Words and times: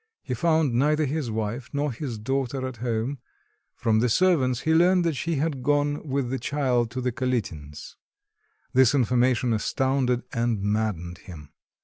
He 0.23 0.33
found 0.33 0.73
neither 0.73 1.05
his 1.05 1.29
wife 1.29 1.69
nor 1.73 1.91
his 1.91 2.17
daughter 2.17 2.65
at 2.67 2.77
home; 2.77 3.19
from 3.75 3.99
the 3.99 4.09
servants 4.09 4.61
he 4.61 4.73
learned 4.73 5.05
that 5.05 5.13
she 5.15 5.35
had 5.35 5.61
gone 5.61 6.07
with 6.07 6.31
the 6.31 6.39
child 6.39 6.89
to 6.89 7.01
the 7.01 7.11
Kalitins'. 7.11 7.97
This 8.73 8.95
information 8.95 9.53
astounded 9.53 10.23
and 10.33 10.59
maddened 10.63 11.19
him. 11.19 11.51